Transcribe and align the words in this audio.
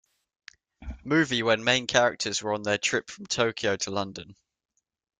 Movie 1.03 1.43
when 1.43 1.63
main 1.63 1.85
characters 1.85 2.41
were 2.41 2.53
on 2.55 2.63
their 2.63 2.79
trip 2.79 3.11
from 3.11 3.27
Tokyo 3.27 3.75
to 3.75 3.91
London. 3.91 4.35